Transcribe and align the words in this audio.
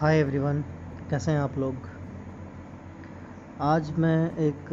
Hi 0.00 0.18
everyone 0.18 0.62
कैसे 1.10 1.30
हैं 1.30 1.38
आप 1.38 1.58
लोग? 1.58 1.74
आज 3.60 3.90
मैं 3.98 4.36
एक 4.36 4.70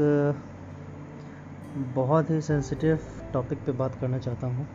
बहुत 1.96 2.30
ही 2.30 2.42
सेंसिटिव 2.42 3.00
टॉपिक 3.34 3.60
पे 3.60 3.72
बात 3.72 3.96
करना 3.96 4.18
चाहता 4.18 4.48
हूँ। 4.48 4.68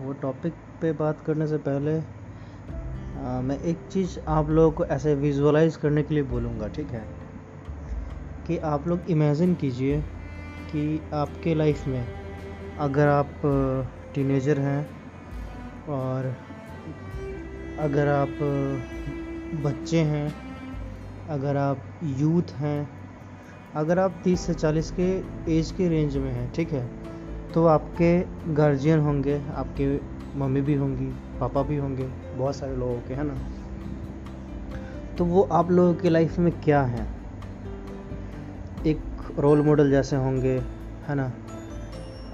वो 0.00 0.12
टॉपिक 0.12 0.54
पे 0.80 0.92
बात 0.92 1.20
करने 1.20 1.46
से 1.46 1.58
पहले 1.58 1.98
आ, 1.98 3.40
मैं 3.40 3.58
एक 3.58 3.78
चीज़ 3.92 4.18
आप 4.28 4.50
लोगों 4.50 4.70
को 4.70 4.84
ऐसे 4.84 5.14
विजुअलाइज 5.14 5.76
करने 5.76 6.02
के 6.02 6.14
लिए 6.14 6.22
बोलूँगा 6.22 6.68
ठीक 6.68 6.88
है? 6.88 7.06
कि 8.46 8.58
आप 8.58 8.88
लोग 8.88 9.00
इमेजिन 9.08 9.54
कीजिए 9.54 10.00
कि 10.70 11.10
आपके 11.14 11.54
लाइफ 11.54 11.86
में 11.86 12.06
अगर 12.78 13.08
आप 13.08 13.40
टीनेजर 14.14 14.58
हैं 14.58 14.88
और 15.88 16.36
अगर 17.78 18.08
आप 18.08 18.28
बच्चे 19.64 20.00
हैं 20.00 20.34
अगर 21.28 21.56
आप 21.56 21.84
यूथ 22.02 22.52
हैं 22.52 22.88
अगर 23.74 23.98
आप 23.98 24.22
30 24.22 24.36
से 24.36 24.54
40 24.54 24.90
के 24.90 25.22
एज 25.58 25.70
के 25.70 25.88
रेंज 25.88 26.16
में 26.16 26.32
हैं 26.32 26.52
ठीक 26.52 26.72
है 26.72 26.90
तो 27.52 27.66
आपके 27.66 28.24
गार्जियन 28.54 28.98
होंगे 28.98 29.42
आपके 29.54 30.00
मम्मी 30.38 30.60
भी 30.60 30.74
होंगी 30.74 31.06
पापा 31.40 31.62
भी 31.62 31.76
होंगे 31.76 32.06
बहुत 32.36 32.56
सारे 32.56 32.76
लोगों 32.76 33.00
के 33.00 33.14
है 33.14 33.24
ना? 33.24 33.38
तो 35.18 35.24
वो 35.24 35.42
आप 35.42 35.70
लोगों 35.70 35.94
की 35.94 36.08
लाइफ 36.08 36.38
में 36.38 36.60
क्या 36.60 36.82
हैं? 36.82 37.08
एक 38.86 39.00
रोल 39.38 39.62
मॉडल 39.62 39.90
जैसे 39.90 40.16
होंगे 40.16 40.62
है 41.08 41.14
ना? 41.14 41.32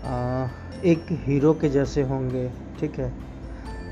आ, 0.04 0.48
एक 0.84 1.06
हीरो 1.10 1.54
के 1.54 1.68
जैसे 1.68 2.02
होंगे 2.02 2.52
ठीक 2.80 2.98
है? 2.98 3.29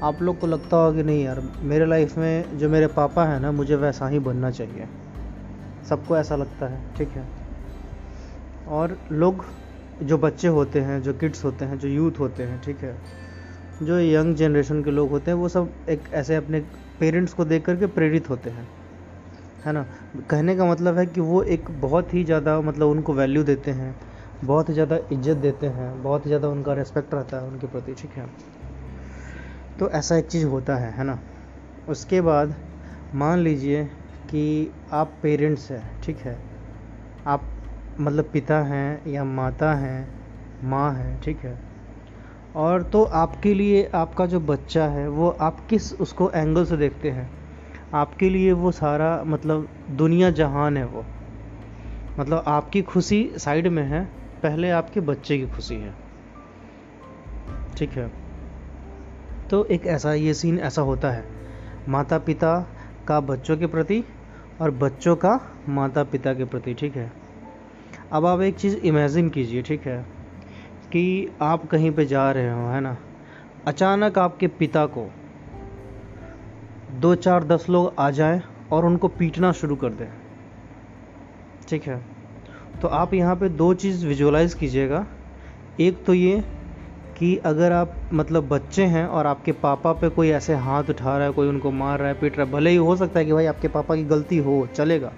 आप 0.03 0.23
लोग 0.23 0.39
को 0.41 0.47
लगता 0.47 0.77
होगा 0.77 0.97
कि 0.97 1.03
नहीं 1.03 1.25
यार, 1.25 1.41
मेरे 1.63 1.87
लाइफ 1.87 2.19
में 2.19 2.59
जो 2.59 2.69
मेरे 2.69 2.87
पापा 2.87 3.25
हैं 3.25 3.41
ना, 3.41 3.53
मुझे 3.53 3.77
वैसा 3.77 4.09
ही 4.09 4.19
बनना 4.19 4.51
चाहिए। 4.51 4.89
सबको 5.89 6.17
ऐसा 6.17 6.37
लगता 6.37 6.67
है, 6.67 6.83
ठीक 6.99 7.09
है? 7.09 7.29
और 8.67 8.99
लोग 9.13 9.45
जो 10.03 10.19
बच्चे 10.19 10.49
होते 10.49 10.81
हैं, 10.81 11.03
जो 11.03 11.13
किड्स 11.13 11.45
होते 11.45 11.65
हैं, 11.65 11.79
जो 11.79 11.89
यूथ 11.89 12.21
होते 12.21 12.43
हैं, 12.43 12.61
ठीक 12.61 12.83
है? 12.85 12.97
जो 13.83 13.99
यंग 14.01 14.35
जनरेशन 14.35 14.83
के 14.85 14.91
लोग 14.91 15.11
होते 15.11 15.31
हैं, 15.31 15.39
वो 15.39 15.49
सब 15.49 15.73
एक 15.89 16.09
ऐसे 16.13 16.37
अपने 16.37 16.61
पेरेंट्स 17.01 17.33
को 17.33 17.45
देख 17.45 17.65
करके 17.67 17.87
प्रेरित 17.87 18.31
होते 18.31 18.51
हैं। 18.51 18.69
है 19.65 19.73
ना? 19.73 19.87
कहने 20.31 20.57
का 20.57 20.65
मतलब 20.65 20.99
है 20.99 21.07
कि 21.07 21.21
वो 21.21 21.43
एक 21.43 21.71
बहुत 21.71 22.15
ही 22.15 22.25
ज़्यादा 22.25 22.61
मतलब 22.61 22.89
उनको 22.89 23.15
वैल्यू 23.15 23.43
देते 23.43 23.71
हैं, 23.71 23.95
बहुत 24.45 24.69
ही 24.69 24.75
ज़्यादा 24.75 24.99
इज़्ज़त 25.13 25.37
देते 25.37 25.67
हैं, 25.67 26.03
बहुत 26.03 26.27
ही 26.27 26.29
ज़्यादा 26.29 26.49
उनका 26.49 26.73
रेस्पेक्ट 26.73 27.15
रहता 27.15 27.37
है 27.37 27.43
उनके 27.45 27.67
प्रति, 27.67 27.95
ठीक 27.95 28.13
है? 28.13 28.58
तो 29.79 29.91
ऐसा 29.91 30.17
एक 30.17 30.27
चीज़ 30.27 30.47
होता 30.47 30.77
है 30.77 30.93
है 30.93 31.05
ना? 31.05 31.19
उसके 31.89 32.21
बाद 32.21 32.55
मान 33.15 33.39
लीजिए 33.39 33.85
कि 34.31 34.73
आप 34.93 35.13
पेरेंट्स 35.23 35.71
हैं, 35.71 36.01
ठीक 36.03 36.19
है? 36.19 36.39
आप 37.27 37.43
मतलब 38.01 38.25
पिता 38.33 38.59
हैं 38.59 39.11
या 39.11 39.25
माता 39.25 39.75
हैं, 39.75 40.09
माँ 40.65 40.93
हैं, 40.95 41.21
ठीक 41.21 41.41
है? 41.41 41.59
और 42.57 42.83
तो 42.83 43.05
आपके 43.05 43.55
लिए 43.55 43.91
आपका 43.95 44.27
जो 44.27 44.41
बच्चा 44.41 44.85
है, 44.85 45.09
वो 45.09 45.29
आप 45.31 45.67
किस 45.67 45.93
उसको 45.93 46.31
एंगल 46.31 46.65
से 46.65 46.77
देखते 46.77 47.11
हैं? 47.11 47.31
आपके 47.95 48.31
लिए 48.31 48.53
वो 48.53 48.73
सारा 48.73 49.25
मतलब 49.27 49.69
दुनिया 49.91 50.31
जहान 50.31 50.77
है 50.77 50.87
वो। 50.87 51.05
मतलब 52.19 52.45
आपकी 52.47 52.83
खुशी 52.83 53.33
साइड 53.37 53.67
में 53.67 53.83
है, 53.83 54.05
पहले 54.43 54.71
आपके 54.71 55.01
बच्चे 55.01 55.39
की 55.39 55.47
खुशी 55.47 55.75
है। 55.75 55.95
ठीक 57.77 57.93
है? 57.93 58.28
तो 59.51 59.65
एक 59.65 59.87
ऐसा 59.87 60.13
ये 60.15 60.35
सीन 60.35 60.59
ऐसा 60.59 60.83
होता 60.83 61.11
है। 61.11 61.25
माता 61.89 62.19
पिता 62.19 62.59
का 63.09 63.21
बच्चों 63.21 63.57
के 63.57 63.67
प्रति 63.67 64.05
और 64.61 64.71
बच्चों 64.71 65.17
का 65.17 65.41
माता 65.69 66.05
पिता 66.05 66.35
के 66.35 66.45
प्रति, 66.45 66.75
ठीक 66.75 66.97
है? 66.97 67.13
अब 68.13 68.27
आप 68.27 68.41
एक 68.41 68.57
चीज़ 68.57 68.77
इमेजिन 68.77 69.29
कीजिए, 69.29 69.63
ठीक 69.63 69.87
है? 69.87 70.03
कि 70.93 71.33
आप 71.41 71.67
कहीं 71.67 71.91
पे 71.91 72.07
जा 72.07 72.31
रहे 72.33 72.51
हो, 72.51 72.69
है 72.69 72.81
ना? 72.81 72.97
अचानक 73.67 74.19
आपके 74.19 74.49
पिता 74.49 74.87
को 74.87 75.09
दो 76.91 77.15
चार 77.15 77.45
दस 77.45 77.67
लोग 77.69 77.95
आ 77.99 78.11
जाएँ 78.11 78.43
और 78.73 78.85
उनको 78.85 79.09
पीटना 79.09 79.53
शुरू 79.53 79.77
कर 79.77 79.91
दें, 79.91 80.09
ठीक 81.69 81.83
है? 81.83 82.03
तो 82.83 82.89
आप 82.89 83.15
यहाँ 83.15 83.37
पे 83.37 83.49
दो 83.49 83.75
चीज़ 83.75 84.07
विजुअलाइज 84.07 84.55
कीजिएगा। 84.55 85.07
एक 85.81 86.05
तो 86.05 86.15
ये 86.15 86.45
कि 87.19 87.37
अगर 87.37 87.73
आप 87.73 87.95
मतलब 88.13 88.49
बच्चे 88.49 88.85
हैं 88.85 89.07
और 89.07 89.27
आपके 89.27 89.53
पापा 89.53 89.93
पे 89.93 90.09
कोई 90.09 90.29
ऐसे 90.29 90.55
हाथ 90.55 90.85
उठा 90.91 91.19
रहा 91.19 91.27
है, 91.27 91.33
कोई 91.33 91.49
उनको 91.49 91.71
मार 91.71 91.99
रहा 91.99 92.09
है, 92.09 92.15
पीट 92.15 92.39
रहा 92.39 92.47
है, 92.47 92.53
भले 92.53 92.71
ही 92.71 92.77
हो 92.77 92.97
सकता 92.97 93.21
है 93.21 93.27
कि 93.27 93.33
भाई 93.33 93.47
आपके 93.47 93.69
पापा 93.69 93.97
की 93.97 94.05
गलती 94.05 94.39
हो, 94.39 94.69
चलेगा। 94.75 95.13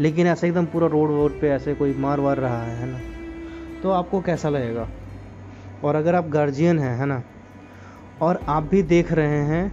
लेकिन 0.00 0.26
ऐसे 0.26 0.48
एकदम 0.48 0.66
पूरा 0.66 0.86
रोड 0.86 1.10
वोड 1.10 1.40
पे 1.40 1.48
ऐसे 1.48 1.74
कोई 1.74 1.94
मार 1.94 2.20
वार 2.20 2.36
रहा 2.36 2.62
है 2.62 2.76
है 2.76 2.86
ना? 2.86 2.98
तो 3.82 3.90
आपको 3.90 4.20
कैसा 4.20 4.48
लगेगा? 4.48 4.88
और 5.84 5.94
अगर 5.94 6.14
आप 6.14 6.28
गार्जियन 6.28 6.78
हैं, 6.78 6.98
है 6.98 7.06
ना? 7.06 7.22
और 8.20 8.40
आप 8.48 8.62
भी 8.62 8.82
देख 8.82 9.12
रहे 9.12 9.42
हैं 9.42 9.72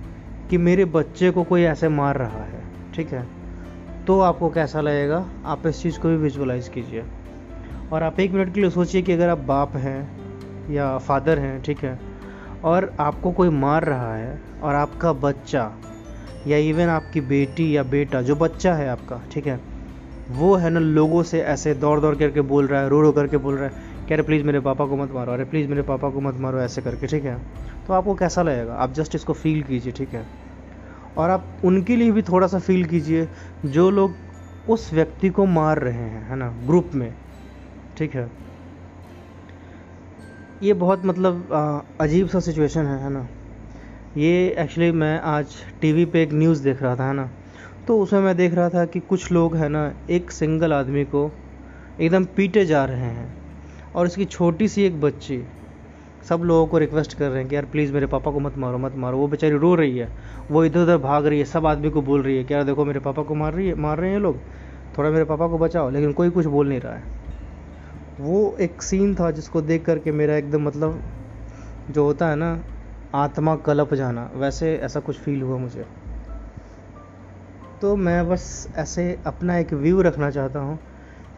कि 0.50 0.58
मेरे 0.58 0.86
बच्चे 0.86 1.32
को 1.32 1.44
कोई 1.44 1.64
ऐसे 1.64 1.90
मार 1.90 2.18
रहा 2.18 2.44
है, 2.44 2.64
ठीक 2.96 3.14
है? 3.14 3.28
तो 4.08 4.20
आपको 4.20 4.50
कैसा 4.50 4.82
लगेगा? 4.82 5.26
आप 5.46 5.68
इस 5.68 5.82
चीज़ 5.82 6.00
को 6.00 6.08
भी 6.08 6.18
विजुअलाइज 6.18 6.68
कीजिए। 6.68 7.04
और 7.94 8.04
आप 8.04 8.20
एक 8.20 8.32
मिनट 8.32 8.54
के 8.54 8.62
लिए 8.62 8.70
सोचिए 8.70 9.02
कि 9.02 9.12
अगर 9.12 9.30
आप 9.30 9.38
बाप 9.38 9.76
हैं 9.76 10.17
या 10.70 10.98
फादर 10.98 11.40
हैं, 11.40 11.62
ठीक 11.62 11.84
है? 11.84 12.00
और 12.64 12.96
आपको 13.00 13.32
कोई 13.32 13.50
मार 13.50 13.84
रहा 13.84 14.16
है 14.16 14.42
और 14.64 14.76
आपका 14.76 15.14
बच्चा 15.14 15.72
या 16.48 16.58
इवन 16.58 16.88
आपकी 16.88 17.22
बेटी 17.22 17.78
या 17.78 17.84
बेटा, 17.84 18.22
जो 18.22 18.36
बच्चा 18.36 18.74
है 18.74 18.90
आपका, 18.90 19.22
ठीक 19.32 19.48
है? 19.48 19.60
वो 20.32 20.56
है 20.56 20.70
ना 20.70 20.80
लोगों 20.80 21.24
से 21.24 21.42
ऐसे 21.42 21.74
दौड़ 21.74 22.00
दौड़ 22.00 22.16
करके 22.16 22.42
बोल 22.42 22.68
रहा 22.68 22.82
है 22.82 22.90
रो 22.90 23.02
रो 23.02 23.12
करके 23.12 23.38
बोल 23.38 23.56
रहा 23.56 23.66
है, 23.66 23.70
कह 24.10 24.16
रहे 24.16 24.22
प्लीज़ 24.22 24.44
मेरे 24.44 24.60
पापा 24.60 24.86
को 24.86 24.98
मत 24.98 25.12
मारो। 25.12 25.32
अरे, 25.32 25.44
प्लीज़ 25.44 25.70
मेरे 25.70 25.82
पापा 25.82 26.10
को 26.10 26.22
मत 26.22 26.36
मारो, 26.36 26.60
ऐसे 26.60 26.82
करके, 26.82 27.08
ठीक 27.08 27.24
है? 27.24 27.42
तो 27.88 27.94
आपको 27.94 28.16
कैसा 28.16 28.42
लगेगा? 28.42 28.74
आप 28.74 28.94
जस्ट 28.94 29.16
इसको 29.16 29.34
फील 29.34 29.64
कीजिए, 29.64 29.92
ठीक 29.92 30.14
है? 30.14 30.28
और 31.18 31.30
आप 31.30 31.58
उनके 31.64 31.96
लिए 31.96 32.12
भी 32.12 32.22
थोड़ा 32.22 32.48
सा 32.48 32.60
फील 32.60 32.86
कीजिए, 32.86 33.28
जो 33.66 33.90
लोग 33.90 34.16
उस 34.70 34.94
व्यक्ति 34.94 35.30
को 35.30 35.46
मार 35.46 35.80
रहे 35.80 35.94
हैं, 35.94 36.30
है 36.30 36.36
ना 36.36 36.50
ग्रुप 36.50 36.92
में, 36.96 37.14
ठीक 37.98 38.16
है? 38.16 38.47
ये 40.64 40.74
बहुत 40.74 41.06
मतलब 41.06 41.50
अजीब 42.02 42.28
सा 42.28 42.40
सिचुएशन 42.40 42.86
है 42.86 42.98
है 43.00 43.10
ना? 43.10 43.20
ये 44.18 44.56
एक्चुअली 44.60 44.92
मैं 44.92 45.20
आज 45.22 45.56
टीवी 45.82 46.06
पे 46.06 46.22
एक 46.24 46.34
न्यूज़ 46.34 46.64
देख 46.64 46.82
रहा 46.84 46.96
था, 46.96 47.08
है 47.08 47.14
ना? 47.14 47.30
तो 47.88 47.98
उसमें 48.00 48.20
मैं 48.20 48.36
देख 48.38 48.54
रहा 48.54 48.70
था 48.70 48.86
कि 48.86 49.00
कुछ 49.00 49.32
लोग, 49.32 49.56
है 49.56 49.68
ना, 49.70 49.92
एक 50.10 50.32
सिंगल 50.32 50.74
आदमी 50.74 51.04
को 51.06 51.30
एकदम 52.02 52.26
पीटे 52.38 52.66
जा 52.66 52.84
रहे 52.86 53.10
हैं 53.10 53.34
और 53.96 54.08
इसकी 54.08 54.26
छोटी 54.26 54.68
सी 54.68 54.84
एक 54.84 55.00
बच्ची, 55.02 55.42
सब 56.30 56.42
लोगों 56.44 56.66
को 56.68 56.78
रिक्वेस्ट 56.78 57.14
कर 57.14 57.30
रहे 57.30 57.40
हैं 57.40 57.50
कि 57.50 57.56
यार 57.56 57.66
प्लीज़ 57.66 57.94
मेरे 57.94 58.08
पापा 58.08 58.32
को 58.32 58.40
मत 58.40 58.58
मारो 58.58 58.78
मत 58.78 58.96
मारो। 58.96 59.18
वो 59.18 59.28
बेचारी 59.28 59.58
रो 59.58 59.74
रही 59.76 59.98
है, 59.98 60.10
वो 60.52 60.64
इधर 60.66 60.80
उधर 60.80 60.98
भाग 60.98 61.26
रही 61.26 61.40
है, 61.40 61.46
सब 61.46 61.66
आदमी 61.66 61.90
को 61.90 62.02
बोल 62.02 62.24
रही 62.24 62.38
है 62.38 62.44
कि 62.44 62.54
यार 62.54 62.64
देखो 62.64 62.86
मेरे 62.86 63.00
पापा 63.00 63.24
को 63.24 63.36
मार 63.36 63.54
रही 63.54 63.68
है, 63.68 63.76
मार 63.76 64.00
रहे 64.00 64.12
हैं 64.12 64.20
लोग, 64.20 64.40
थोड़ा 64.98 65.10
मेरे 65.10 65.26
पापा 65.26 65.48
को 65.48 65.58
बचाओ, 65.58 65.90
लेकिन 65.90 66.14
कोई 66.14 66.30
कुछ 66.30 66.46
बोल 66.48 66.70
नहीं 66.70 66.80
रहा 66.80 66.96
है। 66.96 67.17
वो 68.20 68.58
एक 68.60 68.82
सीन 68.82 69.16
था 69.16 69.32
जिसको 69.32 69.62
देख 69.62 69.86
करके 69.86 70.12
मेरा 70.12 70.36
एकदम 70.36 70.62
मतलब 70.62 71.04
जो 71.92 72.04
होता 72.04 72.30
है 72.30 72.36
ना, 72.36 72.64
आत्मा 73.16 73.56
कलप 73.56 73.94
जाना, 73.94 74.32
वैसे 74.36 74.76
ऐसा 74.76 75.00
कुछ 75.00 75.18
फील 75.18 75.42
हुआ 75.42 75.58
मुझे। 75.58 75.86
तो 77.82 77.96
मैं 77.96 78.30
बस 78.30 78.68
ऐसे 78.76 79.20
अपना 79.26 79.58
एक 79.58 79.74
व्यू 79.74 80.02
रखना 80.02 80.32
चाहता 80.32 80.60
हूँ 80.60 80.80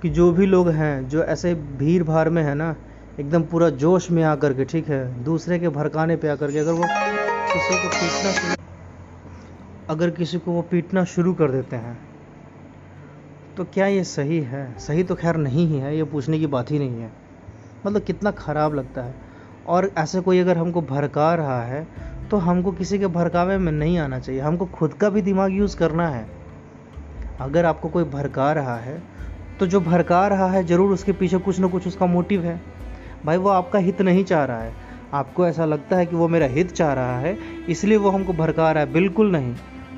कि 0.02 0.10
जो 0.10 0.32
भी 0.32 0.46
लोग 0.46 0.70
हैं, 0.70 1.08
जो 1.08 1.24
ऐसे 1.24 1.56
भीड़ 1.56 2.04
भाड़ 2.04 2.30
में 2.30 2.44
है 2.44 2.56
ना, 2.56 2.76
एकदम 3.20 3.44
पूरा 3.44 3.70
जोश 3.70 4.12
में 4.12 4.24
आकर 4.24 4.54
के, 4.54 4.66
ठीक 4.66 4.90
है, 4.90 5.24
दूसरे 5.24 5.60
के 5.60 5.70
भड़काने 5.70 6.16
पे 6.16 6.28
आकर 6.28 6.52
के 6.52 6.60
अगर 6.60 6.72
वो 6.72 6.84
किसी 7.54 7.84
को 7.84 7.90
पीटना 7.90 8.56
अगर 9.90 10.10
किसी 10.10 10.38
को 10.40 10.52
वो 10.52 10.62
पीटना 10.62 11.04
शुरू 11.04 11.34
कर 11.34 11.52
देते 11.52 11.76
हैं 11.76 12.09
तो 13.60 13.64
क्या 13.66 13.86
ये 13.88 14.04
सही 14.04 14.40
है? 14.42 14.62
सही 14.80 15.04
तो 15.04 15.16
खैर 15.16 15.36
नहीं 15.36 15.68
ही 15.68 15.78
है, 15.78 15.96
ये 15.98 16.04
पूछने 16.04 16.38
की 16.40 16.48
बात 16.48 16.70
ही 16.72 16.78
नहीं 16.80 17.02
है। 17.02 17.12
मतलब 17.86 18.02
कितना 18.02 18.32
ख़राब 18.32 18.74
लगता 18.74 19.02
है। 19.02 19.14
और 19.68 19.90
ऐसे 19.98 20.20
कोई 20.22 20.40
अगर 20.40 20.58
हमको 20.58 20.82
भड़का 20.82 21.34
रहा 21.36 21.62
है 21.64 21.86
तो 22.30 22.38
हमको 22.38 22.72
किसी 22.72 23.00
के 23.00 23.08
भड़कावे 23.08 23.58
में 23.58 23.72
नहीं 23.72 23.98
आना 23.98 24.20
चाहिए। 24.20 24.42
हमको 24.42 24.66
खुद 24.66 24.94
का 24.94 25.10
भी 25.10 25.22
दिमाग 25.22 25.52
यूज़ 25.52 25.76
करना 25.78 26.08
है। 26.08 26.26
अगर 27.40 27.66
आपको 27.66 27.90
कोई 27.90 28.04
भड़का 28.04 28.52
रहा 28.54 28.76
है 28.76 29.02
तो 29.60 29.68
जो 29.68 29.82
भड़का 29.82 30.26
रहा 30.28 30.48
है, 30.48 30.64
ज़रूर 30.64 30.94
उसके 30.94 31.12
पीछे 31.12 31.38
कुछ 31.40 31.60
ना 31.60 31.68
कुछ 31.68 31.88
उसका 31.88 32.06
मोटिव 32.06 32.44
है। 32.44 32.60
भाई, 33.26 33.38
वो 33.38 33.50
आपका 33.50 33.80
हित 33.80 34.02
नहीं 34.02 34.24
चाह 34.24 34.44
रहा 34.44 34.62
है। 34.62 34.74
आपको 35.14 35.48
ऐसा 35.48 35.66
लगता 35.66 35.98
है 35.98 36.06
कि 36.06 36.16
वो 36.16 36.28
मेरा 36.28 36.46
हित 36.48 36.72
चाह 36.72 36.94
रहा 36.94 37.20
है, 37.20 37.38
इसलिए 37.70 37.98
वो 37.98 38.10
हमको 38.10 38.34
भड़का 38.34 38.72
रहा 38.72 38.84
है। 38.84 38.92
बिल्कुल 38.94 39.32
नहीं। 39.32 39.54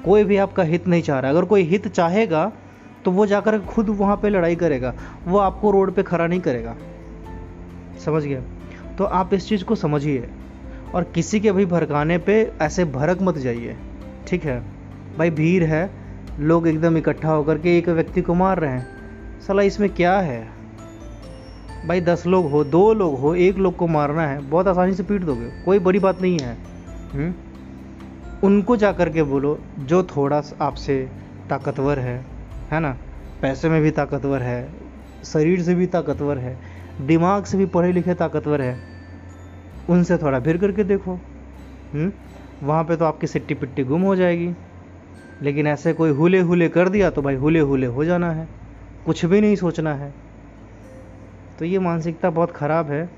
कोई 0.06 0.24
भी 0.24 0.38
आपका 0.38 0.64
हित 0.64 0.88
नहीं 0.88 1.02
चाह 1.02 1.20
रहा। 1.20 1.32
है 1.32 1.38
अगर 1.38 1.46
कोई 1.46 1.64
हित 1.64 1.88
चाहेगा 1.88 2.52
तो 3.06 3.12
वो 3.12 3.26
जाकर 3.26 3.60
खुद 3.60 3.90
वहाँ 3.90 4.18
पे 4.18 4.30
लड़ाई 4.30 4.56
करेगा। 4.56 4.94
वो 5.26 5.38
आपको 5.38 5.72
रोड 5.72 5.94
पे 5.94 6.04
खड़ा 6.04 6.28
नहीं 6.28 6.40
करेगा। 6.40 6.76
समझ 8.06 8.24
गया? 8.24 8.42
तो 8.98 9.04
आप 9.04 9.34
इस 9.34 9.50
चीज़ 9.50 9.64
को 9.64 9.76
समझिए 9.76 10.30
और 10.96 11.04
किसी 11.04 11.40
के 11.40 11.52
भी 11.52 11.66
भड़काने 11.66 12.18
पे 12.18 12.52
ऐसे 12.62 12.86
भड़क 12.86 13.18
मत 13.22 13.38
जाइए। 13.38 13.78
ठीक 14.28 14.44
है? 14.44 14.64
भाई 15.18 15.30
भीड़ 15.30 15.64
है। 15.64 15.92
लोग 16.40 16.68
एकदम 16.68 16.98
इकट्ठा 16.98 17.32
होकर 17.32 17.58
के 17.58 17.78
एक 17.78 17.90
व्यक्ति 17.90 18.22
को 18.22 18.34
मार 18.34 18.60
रहे 18.60 18.72
हैं। 18.72 18.88
सला 19.48 19.62
इसमें 19.62 19.90
क्या 19.90 20.20
है? 20.20 20.48
भाई 21.88 22.02
दस 22.02 22.26
लोग 22.28 22.52
हो, 22.52 22.64
दो 22.64 22.94
लोग 22.94 23.20
हो, 23.20 23.36
एक 23.36 23.58
लोग 23.58 23.76
को 23.76 23.88
मारना 23.88 24.28
है। 24.28 24.40
बहुत 24.40 24.68
आसानी 24.68 24.94
से 24.94 25.04
पीट 25.04 25.22
दोगे। 25.22 25.50
कोई 25.66 25.80
बड़ी 25.80 26.00
बात 26.00 26.22
नहीं 26.22 26.40
है। 26.40 26.58
हुँ? 27.16 27.36
उनको 28.44 28.76
जा 28.76 28.92
कर 28.92 29.10
के 29.10 29.24
बोलो, 29.24 29.60
जो 29.80 30.04
थोड़ा 30.04 30.42
आपसे 30.62 31.10
ताकतवर 31.50 32.00
है। 32.00 32.26
है 32.72 32.80
ना? 32.80 32.98
पैसे 33.42 33.70
में 33.70 33.82
भी 33.82 33.92
ताकतवर 33.92 34.42
है, 34.42 34.70
शरीर 35.24 35.62
से 35.62 35.76
भी 35.76 35.86
ताकतवर 35.86 36.38
है, 36.38 36.58
दिमाग 37.02 37.44
से 37.44 37.58
भी 37.58 37.66
पढ़े 37.66 37.92
लिखे 37.92 38.14
ताकतवर 38.14 38.62
है। 38.62 38.80
उनसे 39.90 40.18
थोड़ा 40.18 40.40
भिर 40.40 40.58
करके 40.58 40.84
देखो 40.84 41.14
हम्म? 41.94 42.12
वहाँ 42.64 42.84
पे 42.84 42.96
तो 42.96 43.06
आपकी 43.06 43.28
सिट्टी 43.28 43.54
पिट्टी 43.54 43.84
गुम 43.84 44.02
हो 44.02 44.16
जाएगी। 44.16 44.54
लेकिन 45.42 45.68
ऐसे 45.68 45.94
कोई 45.94 46.10
हुले 46.10 46.40
हुले 46.40 46.70
कर 46.70 46.90
दिया 46.90 47.10
तो 47.10 47.22
भाई 47.22 47.36
हुले 47.36 47.60
हुले 47.60 47.88
हो 47.88 48.06
जाना 48.06 48.32
है। 48.32 48.48
कुछ 49.06 49.26
भी 49.26 49.42
नहीं 49.42 49.56
सोचना 49.56 49.94
है। 49.96 50.14
तो 51.60 51.66
ये 51.66 51.80
मानसिकता 51.80 52.30
बहुत 52.30 52.52
ख़राब 52.52 52.92
है। 52.92 53.10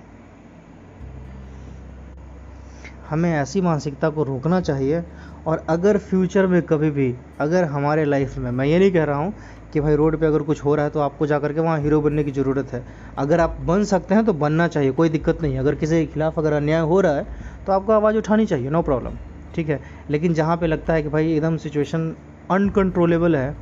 हमें 3.10 3.32
ऐसी 3.34 3.62
मानसिकता 3.62 4.10
को 4.10 4.24
रोकना 4.24 4.62
चाहिए 4.62 5.04
और 5.46 5.66
अगर 5.70 5.98
फ्यूचर 5.98 6.48
में 6.48 6.62
कभी 6.62 6.90
भी, 6.92 7.14
अगर 7.40 7.64
हमारे 7.64 8.06
लाइफ 8.06 8.38
में, 8.38 8.50
मैं 8.52 8.66
ये 8.66 8.80
नहीं 8.80 8.92
कह 8.92 9.04
रहा 9.04 9.18
हूँ 9.18 9.34
कि 9.74 9.80
भाई 9.82 9.96
रोड 9.96 10.20
पे 10.20 10.26
अगर 10.26 10.42
कुछ 10.42 10.64
हो 10.66 10.76
रहा 10.76 10.86
है 10.86 10.92
तो 10.92 11.00
आपको 11.00 11.28
जा 11.28 11.40
करके 11.40 11.60
वहाँ 11.60 11.80
हीरो 11.80 12.00
बनने 12.02 12.24
की 12.24 12.32
ज़रूरत 12.32 12.74
है। 12.74 12.84
अगर 13.18 13.40
आप 13.40 13.58
बन 13.62 13.84
सकते 13.84 14.16
हैं 14.16 14.26
तो 14.26 14.34
बनना 14.34 14.68
चाहिए, 14.68 14.92
कोई 14.92 15.10
दिक्कत 15.10 15.42
नहीं 15.42 15.58
अगर 15.58 15.76
किसी 15.76 16.06
के 16.06 16.12
खिलाफ़ 16.14 16.40
अगर 16.40 16.54
अन्याय 16.54 16.82
हो 16.82 17.00
रहा 17.02 17.16
है 17.16 17.26
तो 17.68 17.74
आपको 17.74 17.92
आवाज़ 17.92 18.18
उठानी 18.18 18.46
चाहिए 18.46 18.70
नो 18.70 18.82
प्रॉब्लम 18.82 19.18
ठीक 19.56 19.70
है? 19.70 19.80
लेकिन 20.10 20.34
जहाँ 20.34 20.58
पे 20.58 20.68
लगता 20.68 20.94
है 20.94 21.04
कि 21.04 21.10
भाई 21.10 21.34
एकदम 21.34 21.58
सिचुएशन 21.58 22.14
अनकंट्रोलेबल 22.52 23.36
है 23.36 23.56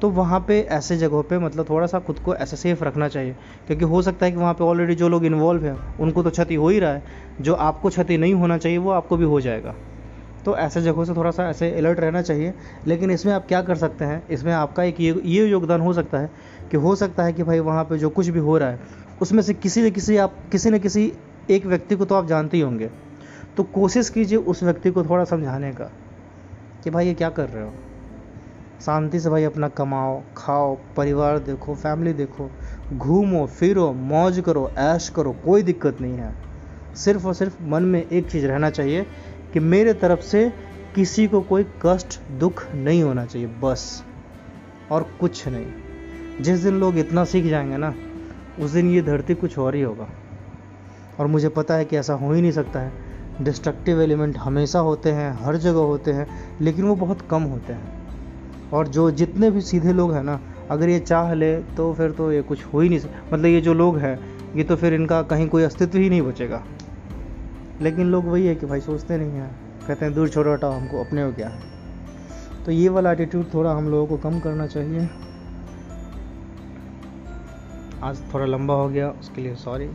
तो 0.00 0.10
वहाँ 0.10 0.40
पे 0.48 0.60
ऐसे 0.70 0.96
जगहों 0.96 1.22
पे 1.22 1.38
मतलब 1.38 1.68
थोड़ा 1.70 1.86
सा 1.86 1.98
खुद 1.98 2.18
को 2.18 2.34
ऐसे 2.34 2.56
सेफ़ 2.56 2.84
रखना 2.84 3.08
चाहिए। 3.08 3.34
क्योंकि 3.66 3.84
हो 3.84 4.02
सकता 4.02 4.26
है 4.26 4.32
कि 4.32 4.38
वहाँ 4.38 4.54
पे 4.54 4.64
ऑलरेडी 4.64 4.94
जो 4.94 5.08
लोग 5.08 5.24
इन्वॉल्व 5.24 5.64
हैं, 5.64 5.76
उनको 6.00 6.22
तो 6.22 6.30
क्षति 6.30 6.54
हो 6.54 6.68
ही 6.68 6.78
रहा 6.78 6.92
है। 6.92 7.02
जो 7.40 7.54
आपको 7.54 7.88
क्षति 7.88 8.16
नहीं 8.18 8.34
होना 8.34 8.58
चाहिए, 8.58 8.78
वो 8.78 8.90
आपको 8.90 9.16
भी 9.16 9.24
हो 9.24 9.40
जाएगा। 9.40 9.74
तो 10.44 10.56
ऐसे 10.56 10.82
जगहों 10.82 11.04
से 11.04 11.14
थोड़ा 11.14 11.30
सा 11.30 11.48
ऐसे 11.48 11.78
अलर्ट 11.78 12.00
रहना 12.00 12.22
चाहिए। 12.22 12.54
लेकिन 12.86 13.10
इसमें 13.10 13.32
आप 13.32 13.46
क्या 13.46 13.62
कर 13.62 13.74
सकते 13.74 14.04
हैं? 14.04 14.28
इसमें 14.28 14.52
आपका 14.52 14.82
एक 14.82 15.00
ये 15.00 15.20
ये 15.24 15.46
योगदान 15.46 15.80
हो 15.80 15.92
सकता 15.92 16.18
है 16.18 16.30
कि 16.70 16.76
हो 16.76 16.96
सकता 16.96 17.22
है 17.22 17.32
कि 17.32 17.42
भाई 17.42 17.58
वहाँ 17.58 17.84
पे 17.84 17.98
जो 17.98 18.10
कुछ 18.10 18.28
भी 18.28 18.38
हो 18.38 18.58
रहा 18.58 18.68
है, 18.68 18.80
उसमें 19.22 19.42
से 19.42 19.54
किसी 19.54 19.82
न 19.82 19.90
किसी 19.90 20.16
आप, 20.16 20.36
किसी 20.52 20.70
न 20.70 20.78
किसी 20.78 21.12
एक 21.50 21.66
व्यक्ति 21.66 21.96
को 21.96 22.04
तो 22.04 22.14
आप 22.14 22.26
जानते 22.26 22.56
ही 22.56 22.62
होंगे। 22.62 22.90
तो 23.56 23.62
कोशिश 23.62 24.08
कीजिए 24.08 24.38
उस 24.38 24.62
व्यक्ति 24.62 24.90
को 24.90 25.04
थोड़ा 25.04 25.24
समझाने 25.24 25.72
का 25.72 25.84
कि 26.84 26.90
भाई 26.90 27.06
ये 27.06 27.14
क्या 27.14 27.30
कर 27.30 27.48
रहे 27.48 27.64
हो? 27.64 27.72
शांति 28.80 29.20
से 29.20 29.30
भाई 29.30 29.44
अपना 29.44 29.68
कमाओ, 29.68 30.22
खाओ, 30.36 30.78
परिवार 30.96 31.38
देखो 31.38 31.74
फैमिली 31.74 32.12
देखो, 32.12 32.50
घूमो, 32.92 33.46
फिरो, 33.46 33.92
मौज 33.92 34.42
करो, 34.46 34.70
ऐश 34.78 35.08
करो, 35.08 35.36
कोई 35.44 35.62
दिक्कत 35.62 36.00
नहीं 36.00 36.14
है। 36.14 36.34
सिर्फ़ 36.96 37.26
और 37.26 37.34
सिर्फ़ 37.34 37.62
मन 37.62 37.82
में 37.82 38.06
एक 38.06 38.30
चीज़ 38.30 38.46
रहना 38.46 38.70
चाहिए 38.70 39.06
कि 39.52 39.60
मेरे 39.60 39.92
तरफ़ 39.92 40.20
से 40.20 40.52
किसी 40.94 41.26
को 41.26 41.40
कोई 41.40 41.66
कष्ट, 41.86 42.20
दुख 42.30 42.72
नहीं 42.74 43.02
होना 43.02 43.26
चाहिए, 43.26 43.48
बस। 43.48 44.04
और 44.90 45.06
कुछ 45.20 45.48
नहीं। 45.48 45.66
जिस 46.40 46.58
दिन 46.60 46.74
लोग 46.74 46.98
इतना 46.98 47.24
सीख 47.24 47.44
जाएँगे 47.44 47.76
ना, 47.76 47.94
उस 48.60 48.70
दिन 48.70 48.90
ये 48.90 49.02
धरती 49.02 49.34
कुछ 49.34 49.58
और 49.58 49.74
ही 49.74 49.82
होगा। 49.82 50.08
और 51.20 51.26
मुझे 51.26 51.48
पता 51.48 51.74
है 51.74 51.84
कि 51.84 51.96
ऐसा 51.96 52.14
हो 52.14 52.32
ही 52.32 52.42
नहीं 52.42 52.52
सकता 52.52 52.80
है। 52.80 52.92
डिस्ट्रक्टिव 53.42 54.02
एलिमेंट 54.02 54.36
हमेशा 54.36 54.78
होते 54.78 55.10
हैं, 55.10 55.44
हर 55.44 55.56
जगह 55.56 55.80
होते 55.80 56.10
हैं, 56.10 56.26
लेकिन 56.60 56.84
वो 56.84 56.94
बहुत 56.94 57.20
कम 57.30 57.42
होते 57.42 57.72
हैं। 57.72 58.02
और 58.72 58.88
जो 58.88 59.10
जितने 59.10 59.50
भी 59.50 59.60
सीधे 59.60 59.92
लोग 59.92 60.14
हैं 60.14 60.22
ना, 60.22 60.40
अगर 60.70 60.88
ये 60.88 60.98
चाह 60.98 61.34
ले 61.34 61.56
तो 61.60 61.94
फिर 61.94 62.10
तो 62.10 62.32
ये 62.32 62.42
कुछ 62.42 62.64
हो 62.64 62.80
ही 62.80 62.88
नहीं 62.88 63.00
मतलब 63.32 63.46
ये 63.46 63.60
जो 63.60 63.74
लोग 63.74 63.98
हैं, 63.98 64.20
ये 64.56 64.64
तो 64.64 64.76
फिर 64.76 64.94
इनका 64.94 65.22
कहीं 65.22 65.48
कोई 65.48 65.62
अस्तित्व 65.62 65.98
ही 65.98 66.10
नहीं 66.10 66.22
बचेगा। 66.22 66.64
लेकिन 67.80 68.06
लोग 68.06 68.26
वही 68.26 68.46
है 68.46 68.54
कि 68.54 68.66
भाई 68.66 68.80
सोचते 68.80 69.16
नहीं 69.16 69.30
हैं। 69.30 69.50
कहते 69.86 70.04
हैं, 70.04 70.14
दूर 70.14 70.28
छोड़ो 70.28 70.52
हटाओ, 70.52 70.72
हमको 70.72 71.04
अपने 71.04 71.22
हो 71.22 71.32
क्या 71.32 71.50
तो 72.66 72.72
ये 72.72 72.88
वाला 72.88 73.12
एटीट्यूड 73.12 73.52
थोड़ा 73.54 73.72
हम 73.72 73.88
लोगों 73.88 74.06
को 74.06 74.16
कम 74.22 74.38
करना 74.40 74.66
चाहिए। 74.66 75.08
आज 78.02 78.22
थोड़ा 78.34 78.46
लंबा 78.46 78.74
हो 78.74 78.88
गया, 78.88 79.08
उसके 79.10 79.42
लिए 79.42 79.54
सॉरी 79.54 79.88